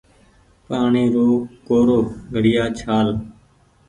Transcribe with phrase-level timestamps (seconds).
[0.65, 1.27] پآڻيٚ رو
[1.67, 1.99] ڪورو
[2.33, 3.07] گھڙيآ ڇآل